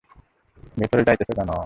[0.77, 1.55] ভেতরে যাইতাছো কেনো?